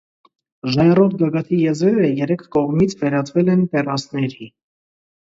Ժայռոտ 0.75 1.11
գագաթի 1.17 1.59
եզրերը 1.65 2.09
երեք 2.19 2.41
կողմիվ 2.55 2.95
վերածվել 3.01 3.51
են 3.57 3.61
տեռասների։ 3.75 4.49